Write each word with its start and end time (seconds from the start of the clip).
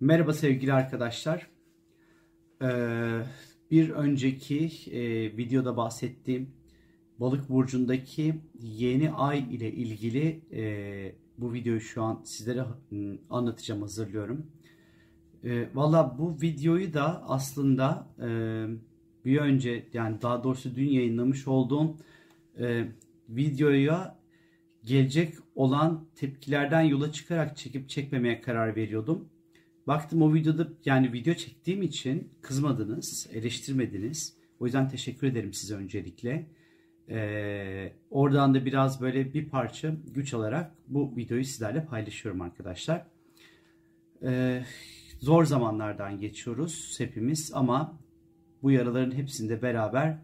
Merhaba 0.00 0.32
sevgili 0.32 0.72
arkadaşlar. 0.72 1.46
Ee, 2.62 3.20
bir 3.70 3.90
önceki 3.90 4.70
e, 4.90 5.36
videoda 5.36 5.76
bahsettiğim 5.76 6.50
balık 7.20 7.50
burcundaki 7.50 8.34
yeni 8.60 9.12
ay 9.12 9.38
ile 9.38 9.72
ilgili 9.72 10.40
e, 10.52 11.14
bu 11.38 11.52
videoyu 11.52 11.80
şu 11.80 12.02
an 12.02 12.22
sizlere 12.24 12.64
anlatacağım, 13.30 13.80
hazırlıyorum. 13.80 14.46
E, 15.44 15.68
Valla 15.74 16.18
bu 16.18 16.40
videoyu 16.42 16.94
da 16.94 17.28
aslında 17.28 18.08
e, 18.20 18.28
bir 19.24 19.38
önce 19.38 19.86
yani 19.92 20.22
daha 20.22 20.44
doğrusu 20.44 20.76
dün 20.76 20.88
yayınlamış 20.88 21.48
olduğum 21.48 21.96
videoya 23.28 24.18
gelecek 24.84 25.34
olan 25.54 26.06
tepkilerden 26.14 26.82
yola 26.82 27.12
çıkarak 27.12 27.56
çekip 27.56 27.88
çekmemeye 27.88 28.40
karar 28.40 28.76
veriyordum. 28.76 29.28
Baktım 29.86 30.22
o 30.22 30.34
videoda 30.34 30.68
yani 30.84 31.12
video 31.12 31.34
çektiğim 31.34 31.82
için 31.82 32.30
kızmadınız, 32.42 33.28
eleştirmediniz. 33.32 34.36
O 34.60 34.64
yüzden 34.64 34.88
teşekkür 34.88 35.26
ederim 35.26 35.52
size 35.52 35.74
öncelikle. 35.74 36.46
Ee, 37.08 37.92
oradan 38.10 38.54
da 38.54 38.64
biraz 38.64 39.00
böyle 39.00 39.34
bir 39.34 39.48
parça 39.48 39.94
güç 40.14 40.34
alarak 40.34 40.72
bu 40.88 41.16
videoyu 41.16 41.44
sizlerle 41.44 41.84
paylaşıyorum 41.84 42.40
arkadaşlar. 42.40 43.06
Ee, 44.22 44.64
zor 45.20 45.44
zamanlardan 45.44 46.20
geçiyoruz 46.20 46.94
hepimiz 46.98 47.50
ama 47.54 47.98
bu 48.62 48.70
yaraların 48.70 49.16
hepsini 49.16 49.48
de 49.48 49.62
beraber 49.62 50.18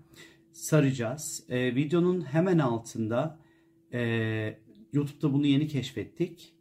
saracağız. 0.52 1.44
Ee, 1.48 1.74
videonun 1.74 2.20
hemen 2.20 2.58
altında 2.58 3.38
e, 3.92 4.00
YouTube'da 4.92 5.32
bunu 5.32 5.46
yeni 5.46 5.68
keşfettik. 5.68 6.54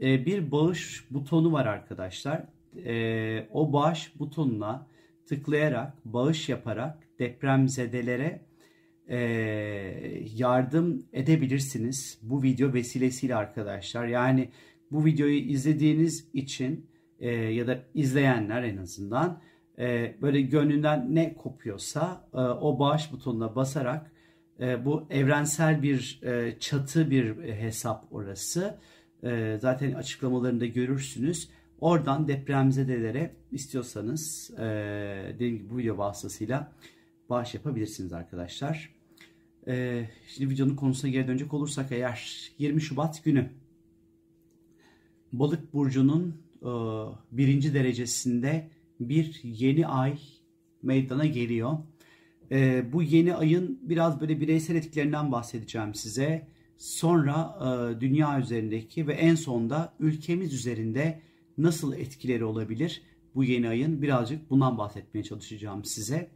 E, 0.00 0.26
bir 0.26 0.50
bağış 0.50 1.04
butonu 1.10 1.52
var 1.52 1.66
arkadaşlar. 1.66 2.44
E, 2.84 3.48
o 3.52 3.72
bağış 3.72 4.20
butonuna 4.20 4.86
tıklayarak, 5.26 5.92
bağış 6.04 6.48
yaparak 6.48 6.98
depremzedelere 7.18 8.40
e, 9.08 9.18
yardım 10.36 11.06
edebilirsiniz. 11.12 12.18
Bu 12.22 12.42
video 12.42 12.72
vesilesiyle 12.72 13.36
arkadaşlar. 13.36 14.06
Yani 14.06 14.50
bu 14.90 15.04
videoyu 15.04 15.38
izlediğiniz 15.38 16.28
için 16.34 16.86
e, 17.20 17.30
ya 17.30 17.66
da 17.66 17.82
izleyenler 17.94 18.62
en 18.62 18.76
azından 18.76 19.40
e, 19.78 20.14
böyle 20.22 20.40
gönlünden 20.40 21.14
ne 21.14 21.34
kopuyorsa 21.34 22.28
e, 22.34 22.36
o 22.36 22.78
bağış 22.78 23.12
butonuna 23.12 23.56
basarak 23.56 24.12
bu 24.84 25.06
evrensel 25.10 25.82
bir 25.82 26.20
çatı 26.60 27.10
bir 27.10 27.52
hesap 27.52 28.04
orası. 28.10 28.78
E, 29.24 29.58
zaten 29.60 29.92
açıklamalarında 29.92 30.66
görürsünüz. 30.66 31.48
Oradan 31.80 32.28
depremzedelere 32.28 33.34
istiyorsanız 33.52 34.50
e, 34.58 34.64
dediğim 35.34 35.58
gibi 35.58 35.70
bu 35.70 35.78
video 35.78 35.98
vasıtasıyla 35.98 36.72
bağış 37.30 37.54
yapabilirsiniz 37.54 38.12
arkadaşlar. 38.12 38.94
E, 39.68 40.04
şimdi 40.28 40.50
videonun 40.50 40.76
konusuna 40.76 41.10
geri 41.10 41.28
dönecek 41.28 41.54
olursak 41.54 41.92
eğer 41.92 42.50
20 42.58 42.80
Şubat 42.80 43.24
günü 43.24 43.50
Balık 45.32 45.74
burcunun 45.74 46.36
e, 46.62 46.70
birinci 47.32 47.74
derecesinde 47.74 48.70
bir 49.00 49.40
yeni 49.42 49.86
ay 49.86 50.18
meydana 50.82 51.26
geliyor. 51.26 51.78
E, 52.50 52.84
bu 52.92 53.02
yeni 53.02 53.34
ayın 53.34 53.78
biraz 53.82 54.20
böyle 54.20 54.40
bireysel 54.40 54.76
etkilerinden 54.76 55.32
bahsedeceğim 55.32 55.94
size. 55.94 56.46
Sonra 56.78 57.58
e, 57.60 58.00
dünya 58.00 58.40
üzerindeki 58.40 59.06
ve 59.06 59.12
en 59.12 59.34
sonda 59.34 59.92
ülkemiz 60.00 60.54
üzerinde 60.54 61.20
nasıl 61.58 61.92
etkileri 61.92 62.44
olabilir 62.44 63.02
bu 63.34 63.44
yeni 63.44 63.68
ayın 63.68 64.02
birazcık 64.02 64.50
bundan 64.50 64.78
bahsetmeye 64.78 65.24
çalışacağım 65.24 65.84
size. 65.84 66.30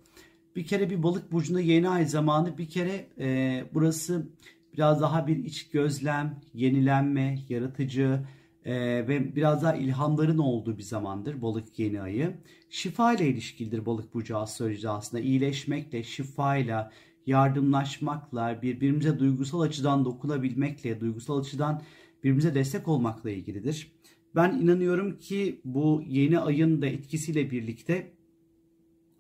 Bir 0.57 0.67
kere 0.67 0.91
bir 0.91 1.03
balık 1.03 1.33
burcunda 1.33 1.61
yeni 1.61 1.89
ay 1.89 2.07
zamanı 2.07 2.59
bir 2.59 2.69
kere 2.69 3.07
e, 3.19 3.65
burası 3.75 4.27
biraz 4.75 5.01
daha 5.01 5.27
bir 5.27 5.37
iç 5.37 5.71
gözlem, 5.71 6.41
yenilenme, 6.55 7.39
yaratıcı, 7.49 8.21
e, 8.65 8.75
ve 9.09 9.37
biraz 9.37 9.63
daha 9.63 9.75
ilhamların 9.75 10.39
olduğu 10.39 10.79
bir 10.79 10.83
zamandır 10.83 11.43
balık 11.43 11.79
yeni 11.79 12.01
ayı. 12.01 12.37
Şifa 12.71 13.15
ile 13.15 13.29
ilişkilidir 13.29 13.87
balık 13.87 14.15
burcu 14.15 14.39
astrolojide 14.39 14.89
aslında. 14.89 15.23
iyileşmekle, 15.23 16.03
şifayla, 16.03 16.93
yardımlaşmakla, 17.27 18.63
birbirimize 18.63 19.19
duygusal 19.19 19.61
açıdan 19.61 20.05
dokunabilmekle, 20.05 21.01
duygusal 21.01 21.41
açıdan 21.41 21.83
birbirimize 22.19 22.55
destek 22.55 22.89
olmakla 22.89 23.31
ilgilidir. 23.31 23.93
Ben 24.35 24.53
inanıyorum 24.53 25.19
ki 25.19 25.61
bu 25.65 26.03
yeni 26.07 26.39
ayın 26.39 26.83
da 26.83 26.87
etkisiyle 26.87 27.51
birlikte 27.51 28.13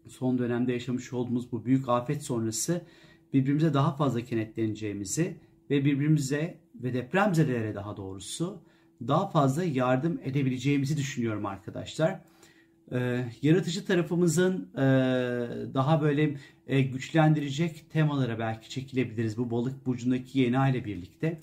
son 0.08 0.38
dönemde 0.38 0.72
yaşamış 0.72 1.12
olduğumuz 1.12 1.52
bu 1.52 1.64
büyük 1.64 1.88
afet 1.88 2.22
sonrası 2.22 2.86
birbirimize 3.32 3.74
daha 3.74 3.96
fazla 3.96 4.20
kenetleneceğimizi 4.20 5.36
ve 5.70 5.84
birbirimize 5.84 6.60
ve 6.74 6.94
depremzedelere 6.94 7.74
daha 7.74 7.96
doğrusu 7.96 8.62
daha 9.08 9.28
fazla 9.28 9.64
yardım 9.64 10.20
edebileceğimizi 10.24 10.96
düşünüyorum 10.96 11.46
arkadaşlar. 11.46 12.20
Ee, 12.92 13.24
yaratıcı 13.42 13.84
tarafımızın 13.84 14.70
e, 14.74 14.80
daha 15.74 16.02
böyle 16.02 16.36
e, 16.66 16.82
güçlendirecek 16.82 17.90
temalara 17.90 18.38
belki 18.38 18.70
çekilebiliriz 18.70 19.38
bu 19.38 19.50
balık 19.50 19.86
burcundaki 19.86 20.38
yeni 20.38 20.58
ay 20.58 20.70
ile 20.70 20.84
birlikte. 20.84 21.40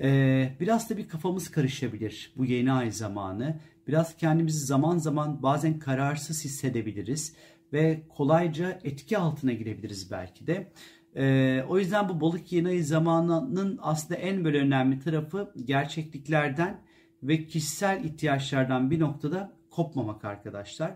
Ee, 0.00 0.52
biraz 0.60 0.90
da 0.90 0.96
bir 0.96 1.08
kafamız 1.08 1.50
karışabilir 1.50 2.32
bu 2.36 2.44
yeni 2.44 2.72
ay 2.72 2.90
zamanı. 2.90 3.60
Biraz 3.88 4.16
kendimizi 4.16 4.66
zaman 4.66 4.98
zaman 4.98 5.42
bazen 5.42 5.78
kararsız 5.78 6.44
hissedebiliriz 6.44 7.34
ve 7.72 8.02
kolayca 8.08 8.78
etki 8.84 9.18
altına 9.18 9.52
girebiliriz 9.52 10.10
belki 10.10 10.46
de. 10.46 10.72
Ee, 11.16 11.64
o 11.68 11.78
yüzden 11.78 12.08
bu 12.08 12.20
balık 12.20 12.52
yeni 12.52 12.68
ay 12.68 12.82
zamanının 12.82 13.78
aslında 13.82 14.20
en 14.20 14.44
böyle 14.44 14.58
önemli 14.58 15.00
tarafı 15.00 15.52
gerçekliklerden 15.64 16.80
ve 17.22 17.46
kişisel 17.46 18.04
ihtiyaçlardan 18.04 18.90
bir 18.90 19.00
noktada 19.00 19.52
kopmamak 19.74 20.24
arkadaşlar. 20.24 20.94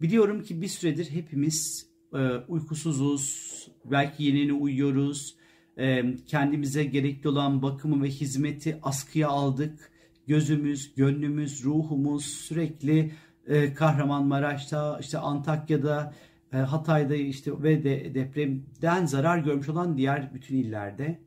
Biliyorum 0.00 0.42
ki 0.42 0.62
bir 0.62 0.68
süredir 0.68 1.10
hepimiz 1.10 1.86
e, 2.14 2.18
uykusuzuz, 2.48 3.52
belki 3.84 4.24
yenini 4.24 4.52
uyuyoruz, 4.52 5.36
e, 5.78 6.16
kendimize 6.26 6.84
gerekli 6.84 7.28
olan 7.28 7.62
bakımı 7.62 8.02
ve 8.02 8.08
hizmeti 8.08 8.78
askıya 8.82 9.28
aldık. 9.28 9.92
Gözümüz, 10.26 10.94
gönlümüz, 10.94 11.64
ruhumuz 11.64 12.24
sürekli 12.24 13.12
e, 13.46 13.74
Kahramanmaraş'ta, 13.74 14.98
işte 15.00 15.18
Antakya'da, 15.18 16.14
e, 16.52 16.56
Hatay'da 16.56 17.14
işte 17.14 17.62
ve 17.62 17.84
de 17.84 18.14
depremden 18.14 19.06
zarar 19.06 19.38
görmüş 19.38 19.68
olan 19.68 19.96
diğer 19.96 20.34
bütün 20.34 20.56
illerde. 20.56 21.18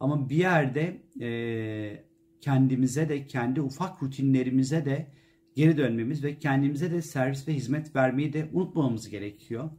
Ama 0.00 0.28
bir 0.28 0.36
yerde 0.36 1.02
e, 1.20 2.04
kendimize 2.40 3.08
de 3.08 3.26
kendi 3.26 3.60
ufak 3.60 4.02
rutinlerimize 4.02 4.84
de 4.84 5.06
geri 5.56 5.76
dönmemiz 5.76 6.24
ve 6.24 6.38
kendimize 6.38 6.92
de 6.92 7.02
servis 7.02 7.48
ve 7.48 7.54
hizmet 7.54 7.96
vermeyi 7.96 8.32
de 8.32 8.48
unutmamamız 8.52 9.08
gerekiyor. 9.08 9.70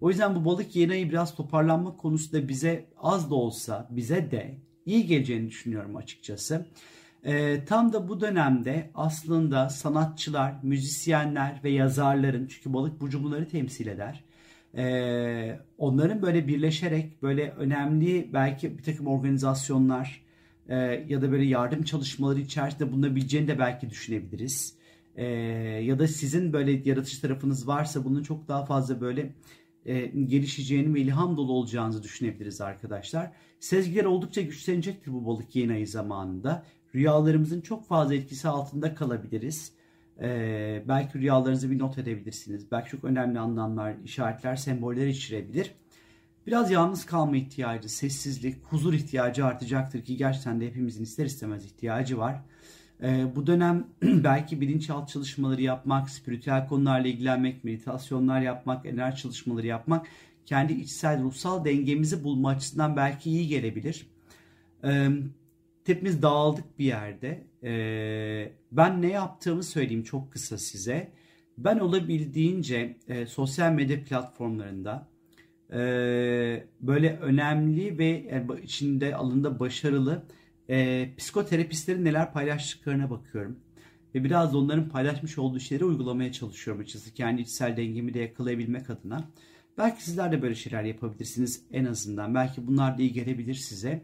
O 0.00 0.08
yüzden 0.10 0.34
bu 0.34 0.44
balık 0.44 0.76
yeni 0.76 0.92
ayı 0.92 1.10
biraz 1.10 1.34
toparlanma 1.34 1.96
konusunda 1.96 2.48
bize 2.48 2.84
az 2.96 3.30
da 3.30 3.34
olsa 3.34 3.88
bize 3.90 4.30
de 4.30 4.58
iyi 4.86 5.06
geleceğini 5.06 5.48
düşünüyorum 5.48 5.96
açıkçası. 5.96 6.66
E, 7.24 7.64
tam 7.64 7.92
da 7.92 8.08
bu 8.08 8.20
dönemde 8.20 8.90
aslında 8.94 9.68
sanatçılar, 9.68 10.54
müzisyenler 10.62 11.60
ve 11.64 11.70
yazarların 11.70 12.46
çünkü 12.46 12.72
balık 12.72 13.00
burcu 13.00 13.24
bunları 13.24 13.48
temsil 13.48 13.86
eder. 13.86 14.24
E, 14.76 15.58
onların 15.78 16.22
böyle 16.22 16.48
birleşerek 16.48 17.22
böyle 17.22 17.50
önemli 17.50 18.30
belki 18.32 18.78
bir 18.78 18.82
takım 18.82 19.06
organizasyonlar, 19.06 20.22
e, 20.68 20.76
ya 21.08 21.22
da 21.22 21.32
böyle 21.32 21.44
yardım 21.44 21.82
çalışmaları 21.82 22.40
içerisinde 22.40 22.92
bulunabileceğini 22.92 23.48
de 23.48 23.58
belki 23.58 23.90
düşünebiliriz. 23.90 24.81
E, 25.16 25.24
ya 25.84 25.98
da 25.98 26.08
sizin 26.08 26.52
böyle 26.52 26.82
yaratıcı 26.84 27.20
tarafınız 27.20 27.68
varsa 27.68 28.04
bunun 28.04 28.22
çok 28.22 28.48
daha 28.48 28.64
fazla 28.64 29.00
böyle 29.00 29.34
e, 29.86 30.06
gelişeceğini 30.06 30.94
ve 30.94 31.00
ilham 31.00 31.36
dolu 31.36 31.52
olacağınızı 31.52 32.02
düşünebiliriz 32.02 32.60
arkadaşlar. 32.60 33.32
Sezgiler 33.60 34.04
oldukça 34.04 34.40
güçlenecektir 34.40 35.12
bu 35.12 35.26
balık 35.26 35.56
yeni 35.56 35.72
ayı 35.72 35.88
zamanında. 35.88 36.64
Rüyalarımızın 36.94 37.60
çok 37.60 37.86
fazla 37.86 38.14
etkisi 38.14 38.48
altında 38.48 38.94
kalabiliriz. 38.94 39.72
Ee, 40.20 40.82
belki 40.88 41.18
rüyalarınızı 41.18 41.70
bir 41.70 41.78
not 41.78 41.98
edebilirsiniz. 41.98 42.70
Belki 42.70 42.90
çok 42.90 43.04
önemli 43.04 43.38
anlamlar, 43.38 43.94
işaretler, 44.04 44.56
semboller 44.56 45.06
içirebilir. 45.06 45.74
Biraz 46.46 46.70
yalnız 46.70 47.06
kalma 47.06 47.36
ihtiyacı, 47.36 47.88
sessizlik, 47.88 48.64
huzur 48.64 48.94
ihtiyacı 48.94 49.44
artacaktır 49.44 50.04
ki 50.04 50.16
gerçekten 50.16 50.60
de 50.60 50.66
hepimizin 50.66 51.02
ister 51.02 51.26
istemez 51.26 51.64
ihtiyacı 51.64 52.18
var. 52.18 52.42
Ee, 53.02 53.36
bu 53.36 53.46
dönem 53.46 53.86
belki 54.02 54.60
bilinçaltı 54.60 55.12
çalışmaları 55.12 55.62
yapmak, 55.62 56.10
spiritüel 56.10 56.68
konularla 56.68 57.08
ilgilenmek, 57.08 57.64
meditasyonlar 57.64 58.40
yapmak, 58.40 58.86
enerji 58.86 59.22
çalışmaları 59.22 59.66
yapmak 59.66 60.06
kendi 60.46 60.72
içsel 60.72 61.22
ruhsal 61.22 61.64
dengemizi 61.64 62.24
bulma 62.24 62.48
açısından 62.48 62.96
belki 62.96 63.30
iyi 63.30 63.48
gelebilir. 63.48 64.06
Ee, 64.84 65.08
hepimiz 65.86 66.22
dağıldık 66.22 66.78
bir 66.78 66.84
yerde. 66.84 67.46
Ee, 67.64 68.52
ben 68.72 69.02
ne 69.02 69.08
yaptığımı 69.08 69.62
söyleyeyim 69.62 70.02
çok 70.02 70.32
kısa 70.32 70.58
size. 70.58 71.12
Ben 71.58 71.78
olabildiğince 71.78 72.96
e, 73.08 73.26
sosyal 73.26 73.72
medya 73.72 74.04
platformlarında 74.04 75.08
e, 75.72 75.78
böyle 76.80 77.18
önemli 77.20 77.98
ve 77.98 78.26
yani 78.30 78.60
içinde 78.62 79.16
alında 79.16 79.60
başarılı 79.60 80.22
e, 80.72 81.08
psikoterapistlerin 81.16 82.04
neler 82.04 82.32
paylaştıklarına 82.32 83.10
bakıyorum. 83.10 83.58
Ve 84.14 84.24
biraz 84.24 84.52
da 84.52 84.58
onların 84.58 84.88
paylaşmış 84.88 85.38
olduğu 85.38 85.60
şeyleri 85.60 85.84
uygulamaya 85.84 86.32
çalışıyorum 86.32 86.82
açıkçası. 86.82 87.14
Kendi 87.14 87.42
içsel 87.42 87.76
dengemi 87.76 88.14
de 88.14 88.18
yakalayabilmek 88.18 88.90
adına. 88.90 89.28
Belki 89.78 90.04
sizler 90.04 90.32
de 90.32 90.42
böyle 90.42 90.54
şeyler 90.54 90.82
yapabilirsiniz 90.82 91.62
en 91.72 91.84
azından. 91.84 92.34
Belki 92.34 92.66
bunlar 92.66 92.98
da 92.98 93.02
iyi 93.02 93.12
gelebilir 93.12 93.54
size. 93.54 94.02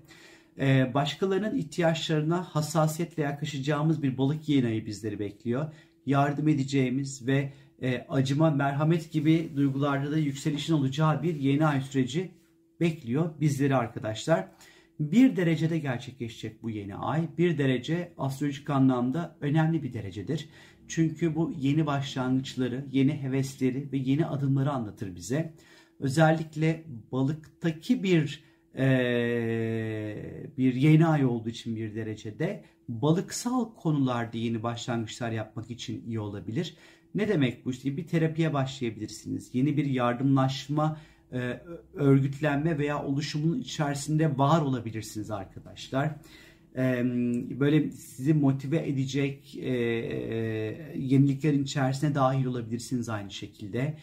Ee, 0.58 0.94
başkalarının 0.94 1.56
ihtiyaçlarına 1.56 2.42
hassasiyetle 2.42 3.22
yaklaşacağımız 3.22 4.02
bir 4.02 4.18
balık 4.18 4.48
yeni 4.48 4.66
ayı 4.66 4.86
bizleri 4.86 5.18
bekliyor. 5.18 5.72
Yardım 6.06 6.48
edeceğimiz 6.48 7.26
ve 7.26 7.52
e, 7.82 8.06
acıma, 8.08 8.50
merhamet 8.50 9.12
gibi 9.12 9.52
duygularda 9.56 10.12
da 10.12 10.18
yükselişin 10.18 10.72
olacağı 10.72 11.22
bir 11.22 11.34
yeni 11.34 11.66
ay 11.66 11.80
süreci 11.80 12.30
bekliyor 12.80 13.40
bizleri 13.40 13.76
arkadaşlar. 13.76 14.48
Bir 15.00 15.36
derecede 15.36 15.78
gerçekleşecek 15.78 16.62
bu 16.62 16.70
yeni 16.70 16.96
ay. 16.96 17.28
Bir 17.38 17.58
derece 17.58 18.12
astrolojik 18.18 18.70
anlamda 18.70 19.36
önemli 19.40 19.82
bir 19.82 19.92
derecedir. 19.92 20.48
Çünkü 20.88 21.34
bu 21.34 21.52
yeni 21.58 21.86
başlangıçları, 21.86 22.84
yeni 22.92 23.22
hevesleri 23.22 23.92
ve 23.92 23.96
yeni 23.96 24.26
adımları 24.26 24.70
anlatır 24.70 25.16
bize. 25.16 25.54
Özellikle 26.00 26.84
balıktaki 27.12 28.02
bir 28.02 28.44
e, 28.78 28.86
bir 30.58 30.74
yeni 30.74 31.06
ay 31.06 31.24
olduğu 31.24 31.48
için 31.48 31.76
bir 31.76 31.94
derecede 31.94 32.64
balıksal 32.88 33.74
konularda 33.74 34.38
yeni 34.38 34.62
başlangıçlar 34.62 35.30
yapmak 35.30 35.70
için 35.70 36.04
iyi 36.06 36.20
olabilir. 36.20 36.76
Ne 37.14 37.28
demek 37.28 37.64
bu 37.64 37.70
işte 37.70 37.96
bir 37.96 38.06
terapiye 38.06 38.52
başlayabilirsiniz. 38.52 39.50
Yeni 39.52 39.76
bir 39.76 39.84
yardımlaşma, 39.84 41.00
e, 41.32 41.60
örgütlenme 41.94 42.78
veya 42.78 43.04
oluşumun 43.04 43.60
içerisinde 43.60 44.38
var 44.38 44.62
olabilirsiniz 44.62 45.30
arkadaşlar. 45.30 46.10
E, 46.76 47.02
böyle 47.60 47.90
sizi 47.90 48.34
motive 48.34 48.88
edecek 48.88 49.56
e, 49.56 49.72
yeniliklerin 50.96 51.62
içerisine 51.62 52.14
dahil 52.14 52.44
olabilirsiniz 52.44 53.08
aynı 53.08 53.30
şekilde. 53.30 53.98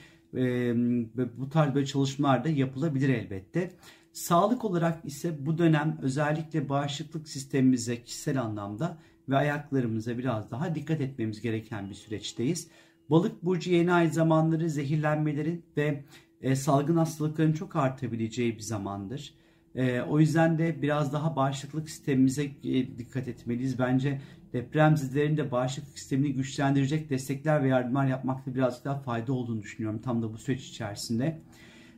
Bu 1.38 1.50
tarz 1.50 1.76
böyle 1.76 1.86
çalışmalar 1.86 2.44
da 2.44 2.50
yapılabilir 2.50 3.10
elbette. 3.10 3.72
Sağlık 4.14 4.66
olarak 4.66 5.06
ise 5.06 5.46
bu 5.46 5.58
dönem 5.58 5.98
özellikle 6.02 6.70
bağışıklık 6.70 7.30
sistemimize 7.30 8.04
kişisel 8.04 8.42
anlamda 8.42 8.98
ve 9.30 9.38
ayaklarımıza 9.38 10.18
biraz 10.18 10.52
daha 10.52 10.76
dikkat 10.76 11.02
etmemiz 11.02 11.42
gereken 11.42 11.90
bir 11.90 11.96
süreçteyiz. 11.96 12.68
Balık 13.10 13.46
burcu 13.46 13.72
yeni 13.72 13.94
ay 13.94 14.10
zamanları 14.10 14.70
zehirlenmelerin 14.70 15.66
ve 15.78 16.04
e, 16.42 16.56
salgın 16.56 16.98
hastalıkların 16.98 17.54
çok 17.54 17.76
artabileceği 17.76 18.56
bir 18.56 18.62
zamandır. 18.62 19.34
E, 19.76 20.02
o 20.02 20.20
yüzden 20.20 20.58
de 20.58 20.82
biraz 20.82 21.14
daha 21.14 21.36
bağışıklık 21.36 21.90
sistemimize 21.90 22.44
e, 22.44 22.98
dikkat 22.98 23.28
etmeliyiz. 23.28 23.80
Bence 23.80 24.22
depremzedelerin 24.54 25.38
de 25.38 25.52
bağışıklık 25.52 26.00
sistemini 26.00 26.34
güçlendirecek 26.34 27.10
destekler 27.10 27.64
ve 27.64 27.68
yardımlar 27.68 28.08
yapmakta 28.08 28.56
biraz 28.56 28.86
daha 28.86 29.00
fayda 29.00 29.34
olduğunu 29.34 29.62
düşünüyorum 29.62 30.02
tam 30.02 30.22
da 30.22 30.34
bu 30.34 30.38
süreç 30.38 30.70
içerisinde. 30.70 31.42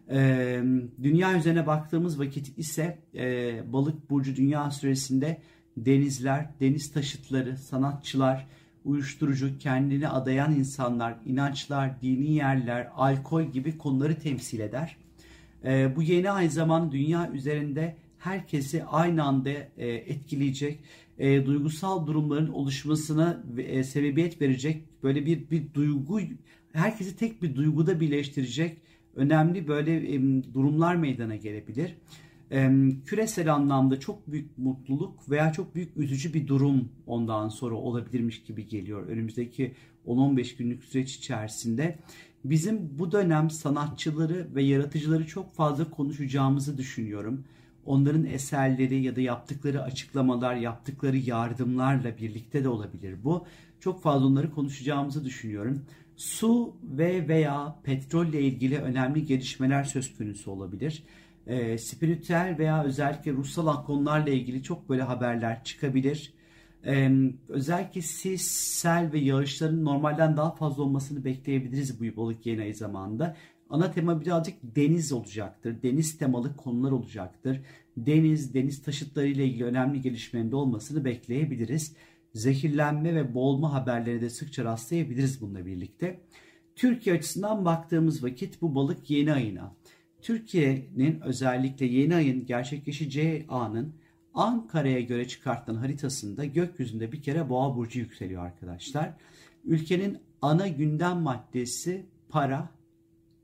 E, 0.09 0.61
dünya 1.03 1.37
üzerine 1.37 1.67
baktığımız 1.67 2.19
vakit 2.19 2.57
ise 2.57 2.99
e, 3.15 3.73
balık 3.73 4.09
burcu 4.09 4.35
dünya 4.35 4.71
süresinde 4.71 5.41
denizler, 5.77 6.49
deniz 6.59 6.91
taşıtları, 6.91 7.57
sanatçılar, 7.57 8.47
uyuşturucu, 8.87 9.57
kendini 9.57 10.07
adayan 10.07 10.55
insanlar, 10.55 11.15
inançlar, 11.25 12.01
dini 12.01 12.31
yerler, 12.31 12.87
alkol 12.95 13.43
gibi 13.43 13.77
konuları 13.77 14.19
temsil 14.19 14.59
eder. 14.59 14.97
E, 15.63 15.95
bu 15.95 16.03
yeni 16.03 16.31
ay 16.31 16.49
zaman 16.49 16.91
dünya 16.91 17.31
üzerinde 17.31 17.95
herkesi 18.19 18.83
aynı 18.83 19.23
anda 19.23 19.49
e, 19.49 19.87
etkileyecek, 19.87 20.79
e, 21.19 21.45
duygusal 21.45 22.07
durumların 22.07 22.49
oluşmasına 22.49 23.43
e, 23.57 23.83
sebebiyet 23.83 24.41
verecek 24.41 24.83
böyle 25.03 25.25
bir 25.25 25.49
bir 25.51 25.73
duygu, 25.73 26.21
herkesi 26.73 27.15
tek 27.15 27.41
bir 27.41 27.55
duyguda 27.55 27.99
birleştirecek 27.99 28.77
önemli 29.15 29.67
böyle 29.67 30.21
durumlar 30.53 30.95
meydana 30.95 31.35
gelebilir 31.35 31.95
küresel 33.05 33.53
anlamda 33.53 33.99
çok 33.99 34.31
büyük 34.31 34.57
mutluluk 34.57 35.29
veya 35.29 35.53
çok 35.53 35.75
büyük 35.75 35.97
üzücü 35.97 36.33
bir 36.33 36.47
durum 36.47 36.89
ondan 37.07 37.49
sonra 37.49 37.75
olabilirmiş 37.75 38.43
gibi 38.43 38.67
geliyor. 38.67 39.07
Önümüzdeki 39.07 39.73
10-15 40.07 40.57
günlük 40.57 40.83
süreç 40.83 41.15
içerisinde 41.15 41.99
bizim 42.43 42.99
bu 42.99 43.11
dönem 43.11 43.49
sanatçıları 43.49 44.47
ve 44.55 44.63
yaratıcıları 44.63 45.27
çok 45.27 45.55
fazla 45.55 45.89
konuşacağımızı 45.89 46.77
düşünüyorum. 46.77 47.43
Onların 47.85 48.25
eserleri 48.25 49.03
ya 49.03 49.15
da 49.15 49.21
yaptıkları 49.21 49.83
açıklamalar, 49.83 50.55
yaptıkları 50.55 51.17
yardımlarla 51.17 52.17
birlikte 52.17 52.63
de 52.63 52.69
olabilir 52.69 53.23
bu. 53.23 53.45
Çok 53.79 54.01
fazla 54.01 54.27
onları 54.27 54.51
konuşacağımızı 54.51 55.25
düşünüyorum. 55.25 55.81
Su 56.15 56.75
ve 56.83 57.27
veya 57.27 57.75
petrolle 57.83 58.41
ilgili 58.41 58.77
önemli 58.77 59.25
gelişmeler 59.25 59.83
söz 59.83 60.17
konusu 60.17 60.51
olabilir 60.51 61.03
e, 61.47 61.77
spiritüel 61.77 62.55
veya 62.59 62.83
özellikle 62.83 63.31
ruhsal 63.31 63.85
konularla 63.85 64.29
ilgili 64.29 64.63
çok 64.63 64.89
böyle 64.89 65.03
haberler 65.03 65.63
çıkabilir. 65.63 66.33
E, 66.85 67.11
özellikle 67.49 68.01
sis, 68.01 68.41
sel 68.51 69.13
ve 69.13 69.19
yağışların 69.19 69.85
normalden 69.85 70.37
daha 70.37 70.55
fazla 70.55 70.83
olmasını 70.83 71.25
bekleyebiliriz 71.25 71.99
bu 71.99 72.21
balık 72.21 72.45
yeni 72.45 72.61
ayı 72.61 72.75
zamanında. 72.75 73.35
Ana 73.69 73.91
tema 73.91 74.21
birazcık 74.21 74.55
deniz 74.63 75.11
olacaktır. 75.11 75.81
Deniz 75.83 76.17
temalı 76.17 76.55
konular 76.55 76.91
olacaktır. 76.91 77.61
Deniz, 77.97 78.53
deniz 78.53 78.81
taşıtları 78.81 79.27
ile 79.27 79.45
ilgili 79.45 79.65
önemli 79.65 80.01
gelişmenin 80.01 80.51
olmasını 80.51 81.05
bekleyebiliriz. 81.05 81.95
Zehirlenme 82.33 83.15
ve 83.15 83.33
boğulma 83.33 83.73
haberleri 83.73 84.21
de 84.21 84.29
sıkça 84.29 84.63
rastlayabiliriz 84.63 85.41
bununla 85.41 85.65
birlikte. 85.65 86.19
Türkiye 86.75 87.15
açısından 87.15 87.65
baktığımız 87.65 88.23
vakit 88.23 88.61
bu 88.61 88.75
balık 88.75 89.09
yeni 89.09 89.33
ayına 89.33 89.73
Türkiye'nin 90.27 91.21
özellikle 91.21 91.85
yeni 91.85 92.15
ayın 92.15 92.45
gerçekleşeceği 92.45 93.45
anın 93.49 93.93
Ankara'ya 94.33 94.99
göre 94.99 95.27
çıkartılan 95.27 95.77
haritasında 95.77 96.45
gökyüzünde 96.45 97.11
bir 97.11 97.21
kere 97.21 97.49
boğa 97.49 97.75
burcu 97.75 97.99
yükseliyor 97.99 98.45
arkadaşlar. 98.45 99.13
Ülkenin 99.65 100.17
ana 100.41 100.67
gündem 100.67 101.17
maddesi 101.17 102.05
para, 102.29 102.69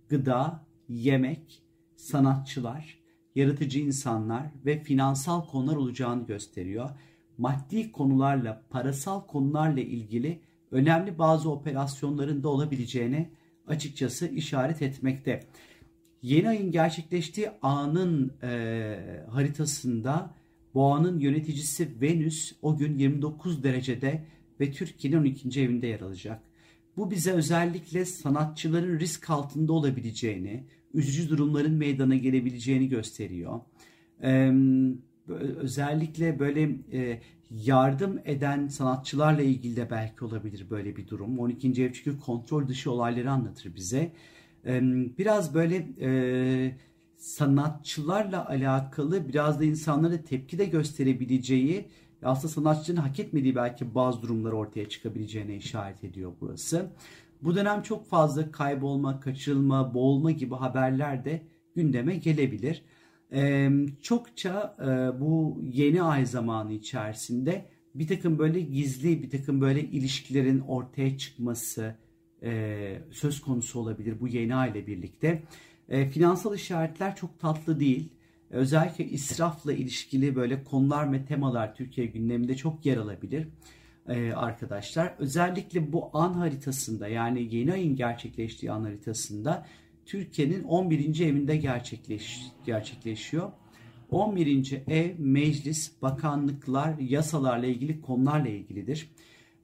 gıda, 0.09 0.63
yemek, 0.89 1.63
sanatçılar, 1.95 2.97
yaratıcı 3.35 3.79
insanlar 3.79 4.43
ve 4.65 4.83
finansal 4.83 5.47
konular 5.47 5.75
olacağını 5.75 6.25
gösteriyor. 6.25 6.89
Maddi 7.37 7.91
konularla, 7.91 8.61
parasal 8.69 9.21
konularla 9.27 9.81
ilgili 9.81 10.39
önemli 10.71 11.19
bazı 11.19 11.51
operasyonların 11.51 12.43
da 12.43 12.49
olabileceğine 12.49 13.29
açıkçası 13.67 14.27
işaret 14.27 14.81
etmekte. 14.81 15.43
Yeni 16.23 16.49
ayın 16.49 16.71
gerçekleştiği 16.71 17.49
anın 17.61 18.33
e, 18.43 19.25
haritasında 19.29 20.33
boğanın 20.73 21.19
yöneticisi 21.19 22.01
Venüs 22.01 22.53
o 22.61 22.77
gün 22.77 22.97
29 22.97 23.63
derecede 23.63 24.23
ve 24.59 24.71
Türkiye'nin 24.71 25.17
12. 25.17 25.61
evinde 25.61 25.87
yer 25.87 26.01
alacak. 26.01 26.41
Bu 26.97 27.11
bize 27.11 27.31
özellikle 27.31 28.05
sanatçıların 28.05 28.99
risk 28.99 29.29
altında 29.29 29.73
olabileceğini, 29.73 30.63
üzücü 30.93 31.29
durumların 31.29 31.73
meydana 31.73 32.15
gelebileceğini 32.15 32.89
gösteriyor. 32.89 33.59
Ee, 34.23 34.51
özellikle 35.57 36.39
böyle 36.39 36.61
e, 36.91 37.21
yardım 37.49 38.19
eden 38.25 38.67
sanatçılarla 38.67 39.41
ilgili 39.41 39.75
de 39.75 39.89
belki 39.91 40.25
olabilir 40.25 40.65
böyle 40.69 40.95
bir 40.95 41.07
durum. 41.07 41.39
12. 41.39 41.83
ev 41.83 41.93
çünkü 41.93 42.19
kontrol 42.19 42.67
dışı 42.67 42.91
olayları 42.91 43.31
anlatır 43.31 43.75
bize 43.75 44.11
biraz 45.17 45.53
böyle 45.53 45.87
e, 46.01 46.77
sanatçılarla 47.15 48.49
alakalı 48.49 49.27
biraz 49.27 49.59
da 49.59 49.63
insanlara 49.63 50.23
tepki 50.23 50.57
de 50.57 50.65
gösterebileceği 50.65 51.89
aslında 52.23 52.53
sanatçının 52.53 53.01
hak 53.01 53.19
etmediği 53.19 53.55
belki 53.55 53.95
bazı 53.95 54.21
durumlar 54.21 54.51
ortaya 54.51 54.89
çıkabileceğine 54.89 55.55
işaret 55.55 56.03
ediyor 56.03 56.33
burası. 56.41 56.89
Bu 57.41 57.55
dönem 57.55 57.81
çok 57.81 58.07
fazla 58.07 58.51
kaybolma, 58.51 59.19
kaçırılma, 59.19 59.93
boğulma 59.93 60.31
gibi 60.31 60.55
haberler 60.55 61.25
de 61.25 61.41
gündeme 61.75 62.15
gelebilir. 62.15 62.83
Ee, 63.33 63.71
çokça 64.01 64.75
e, 64.79 65.21
bu 65.21 65.61
yeni 65.63 66.03
ay 66.03 66.25
zamanı 66.25 66.73
içerisinde 66.73 67.65
bir 67.95 68.07
takım 68.07 68.39
böyle 68.39 68.61
gizli, 68.61 69.23
bir 69.23 69.29
takım 69.29 69.61
böyle 69.61 69.81
ilişkilerin 69.81 70.59
ortaya 70.59 71.17
çıkması, 71.17 71.95
e, 72.43 73.01
söz 73.11 73.41
konusu 73.41 73.79
olabilir 73.79 74.15
bu 74.21 74.27
yeni 74.27 74.55
aile 74.55 74.87
birlikte. 74.87 75.43
E, 75.89 76.05
finansal 76.09 76.55
işaretler 76.55 77.15
çok 77.15 77.39
tatlı 77.39 77.79
değil. 77.79 78.09
Özellikle 78.49 79.05
israfla 79.05 79.73
ilişkili 79.73 80.35
böyle 80.35 80.63
konular 80.63 81.13
ve 81.13 81.25
temalar 81.25 81.75
Türkiye 81.75 82.07
gündeminde 82.07 82.55
çok 82.55 82.85
yer 82.85 82.97
alabilir. 82.97 83.47
e, 84.07 84.33
arkadaşlar. 84.33 85.13
Özellikle 85.19 85.93
bu 85.93 86.09
an 86.13 86.33
haritasında 86.33 87.07
yani 87.07 87.55
yeni 87.55 87.73
ayın 87.73 87.95
gerçekleştiği 87.95 88.71
an 88.71 88.83
haritasında 88.83 89.65
Türkiye'nin 90.05 90.63
11. 90.63 91.19
evinde 91.19 91.57
gerçekleş, 91.57 92.41
gerçekleşiyor. 92.65 93.51
11. 94.11 94.81
ev 94.87 95.11
meclis, 95.17 95.91
bakanlıklar, 96.01 96.99
yasalarla 96.99 97.65
ilgili 97.65 98.01
konularla 98.01 98.49
ilgilidir. 98.49 99.09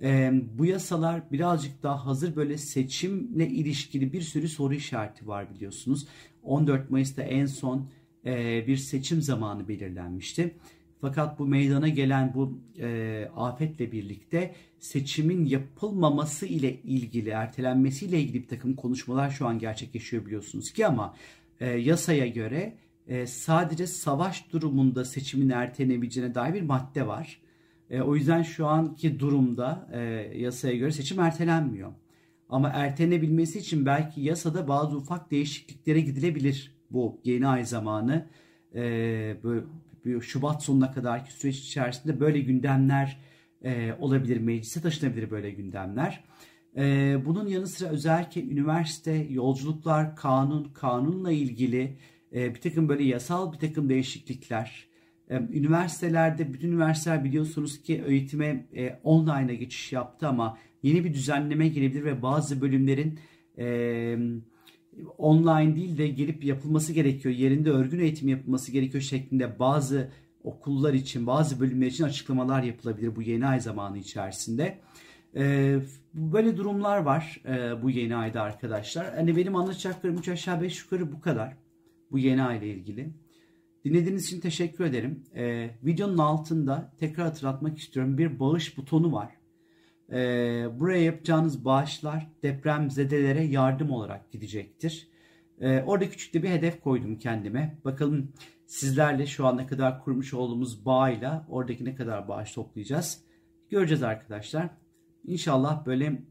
Ee, 0.01 0.31
bu 0.57 0.65
yasalar 0.65 1.31
birazcık 1.31 1.83
daha 1.83 2.05
hazır 2.05 2.35
böyle 2.35 2.57
seçimle 2.57 3.47
ilişkili 3.47 4.13
bir 4.13 4.21
sürü 4.21 4.49
soru 4.49 4.73
işareti 4.73 5.27
var 5.27 5.53
biliyorsunuz. 5.55 6.07
14 6.43 6.89
Mayıs'ta 6.89 7.21
en 7.21 7.45
son 7.45 7.89
e, 8.25 8.67
bir 8.67 8.77
seçim 8.77 9.21
zamanı 9.21 9.67
belirlenmişti. 9.67 10.55
Fakat 11.01 11.39
bu 11.39 11.47
meydana 11.47 11.87
gelen 11.87 12.33
bu 12.33 12.59
e, 12.79 13.29
afetle 13.35 13.91
birlikte 13.91 14.55
seçimin 14.79 15.45
yapılmaması 15.45 16.45
ile 16.45 16.81
ilgili, 16.81 17.29
ertelenmesi 17.29 18.05
ile 18.05 18.19
ilgili 18.19 18.43
bir 18.43 18.47
takım 18.47 18.75
konuşmalar 18.75 19.29
şu 19.29 19.47
an 19.47 19.59
gerçekleşiyor 19.59 20.25
biliyorsunuz 20.25 20.71
ki 20.71 20.87
ama 20.87 21.15
e, 21.59 21.69
yasaya 21.69 22.27
göre 22.27 22.77
e, 23.07 23.27
sadece 23.27 23.87
savaş 23.87 24.53
durumunda 24.53 25.05
seçimin 25.05 25.49
ertelenebileceğine 25.49 26.35
dair 26.35 26.53
bir 26.53 26.61
madde 26.61 27.07
var. 27.07 27.41
E, 27.89 28.01
o 28.01 28.15
yüzden 28.15 28.41
şu 28.41 28.67
anki 28.67 29.19
durumda 29.19 29.89
e, 29.93 29.99
yasaya 30.37 30.75
göre 30.75 30.91
seçim 30.91 31.19
ertelenmiyor. 31.19 31.91
Ama 32.49 32.69
ertelenebilmesi 32.69 33.59
için 33.59 33.85
belki 33.85 34.21
yasada 34.21 34.67
bazı 34.67 34.97
ufak 34.97 35.31
değişikliklere 35.31 35.99
gidilebilir 35.99 36.75
bu 36.91 37.21
yeni 37.23 37.47
ay 37.47 37.65
zamanı. 37.65 38.27
E, 38.75 38.81
böyle, 39.43 39.65
Şubat 40.21 40.63
sonuna 40.63 40.91
kadarki 40.91 41.33
süreç 41.33 41.59
içerisinde 41.59 42.19
böyle 42.19 42.39
gündemler 42.39 43.17
e, 43.63 43.93
olabilir, 43.99 44.37
meclise 44.37 44.81
taşınabilir 44.81 45.31
böyle 45.31 45.51
gündemler. 45.51 46.23
E, 46.77 47.15
bunun 47.25 47.47
yanı 47.47 47.67
sıra 47.67 47.89
özellikle 47.89 48.43
üniversite, 48.43 49.11
yolculuklar, 49.29 50.15
kanun, 50.15 50.63
kanunla 50.73 51.31
ilgili 51.31 51.97
e, 52.33 52.55
bir 52.55 52.61
takım 52.61 52.89
böyle 52.89 53.03
yasal 53.03 53.53
bir 53.53 53.57
takım 53.57 53.89
değişiklikler. 53.89 54.87
E, 55.29 55.35
üniversitelerde, 55.35 56.53
bütün 56.53 56.71
üniversiteler 56.71 57.23
biliyorsunuz 57.23 57.81
ki 57.81 58.03
eğitime 58.07 58.67
e, 58.75 58.99
online'a 59.03 59.53
geçiş 59.53 59.93
yaptı 59.93 60.27
ama 60.27 60.57
yeni 60.83 61.03
bir 61.03 61.13
düzenleme 61.13 61.67
gelebilir 61.67 62.03
ve 62.03 62.21
bazı 62.21 62.61
bölümlerin 62.61 63.19
e, 63.57 64.17
online 65.17 65.75
değil 65.75 65.97
de 65.97 66.07
gelip 66.07 66.43
yapılması 66.43 66.93
gerekiyor. 66.93 67.35
Yerinde 67.35 67.71
örgün 67.71 67.99
eğitim 67.99 68.29
yapılması 68.29 68.71
gerekiyor 68.71 69.03
şeklinde 69.03 69.59
bazı 69.59 70.11
okullar 70.43 70.93
için, 70.93 71.27
bazı 71.27 71.59
bölümler 71.59 71.87
için 71.87 72.03
açıklamalar 72.03 72.63
yapılabilir 72.63 73.15
bu 73.15 73.21
yeni 73.21 73.47
ay 73.47 73.59
zamanı 73.59 73.97
içerisinde. 73.97 74.79
Ee, 75.35 75.79
böyle 76.13 76.57
durumlar 76.57 76.97
var 76.97 77.41
e, 77.45 77.83
bu 77.83 77.89
yeni 77.89 78.15
ayda 78.15 78.41
arkadaşlar. 78.41 79.15
Hani 79.15 79.35
benim 79.35 79.55
anlatacaklarım 79.55 80.17
3 80.17 80.29
aşağı 80.29 80.61
5 80.61 80.83
yukarı 80.83 81.11
bu 81.11 81.21
kadar. 81.21 81.57
Bu 82.11 82.19
yeni 82.19 82.43
ay 82.43 82.57
ile 82.57 82.67
ilgili. 82.67 83.09
Dinlediğiniz 83.85 84.25
için 84.25 84.39
teşekkür 84.39 84.85
ederim. 84.85 85.23
Ee, 85.35 85.69
videonun 85.83 86.17
altında 86.17 86.93
tekrar 86.99 87.25
hatırlatmak 87.25 87.77
istiyorum. 87.77 88.17
Bir 88.17 88.39
bağış 88.39 88.77
butonu 88.77 89.11
var. 89.11 89.29
Ee, 90.11 90.67
buraya 90.79 91.03
yapacağınız 91.03 91.65
bağışlar 91.65 92.27
depremzedelere 92.43 93.43
yardım 93.43 93.91
olarak 93.91 94.31
gidecektir. 94.31 95.07
Ee, 95.61 95.81
orada 95.81 96.09
küçük 96.09 96.33
de 96.33 96.43
bir 96.43 96.49
hedef 96.49 96.81
koydum 96.81 97.19
kendime. 97.19 97.77
Bakalım 97.85 98.33
sizlerle 98.65 99.25
şu 99.25 99.47
ana 99.47 99.67
kadar 99.67 100.03
kurmuş 100.03 100.33
olduğumuz 100.33 100.85
bağıyla 100.85 101.45
oradaki 101.49 101.85
ne 101.85 101.95
kadar 101.95 102.27
bağış 102.27 102.53
toplayacağız. 102.53 103.23
Göreceğiz 103.69 104.03
arkadaşlar. 104.03 104.69
İnşallah 105.25 105.85
böyle 105.85 106.21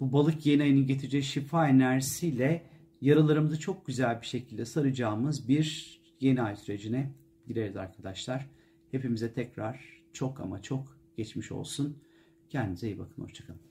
bu 0.00 0.12
balık 0.12 0.46
yeni 0.46 0.62
ayının 0.62 0.86
getireceği 0.86 1.22
şifa 1.22 1.68
enerjisiyle 1.68 2.66
yaralarımızı 3.00 3.60
çok 3.60 3.86
güzel 3.86 4.20
bir 4.20 4.26
şekilde 4.26 4.64
saracağımız 4.64 5.48
bir 5.48 5.99
yeni 6.20 6.42
ay 6.42 6.56
sürecine 6.56 7.10
gireriz 7.48 7.76
arkadaşlar. 7.76 8.46
Hepimize 8.90 9.32
tekrar 9.32 10.02
çok 10.12 10.40
ama 10.40 10.62
çok 10.62 10.98
geçmiş 11.16 11.52
olsun. 11.52 11.98
Kendinize 12.48 12.86
iyi 12.86 12.98
bakın. 12.98 13.22
Hoşçakalın. 13.22 13.69